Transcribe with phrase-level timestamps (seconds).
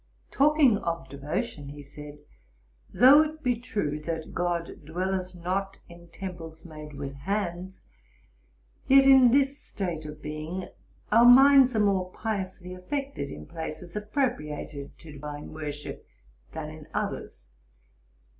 [0.31, 2.17] Talking of devotion, he said,
[2.91, 7.81] 'Though it be true that "GOD dwelleth not in temples made with hands,"
[8.87, 10.67] yet in this state of being,
[11.11, 16.03] our minds are more piously affected in places appropriated to divine worship,
[16.51, 17.47] than in others.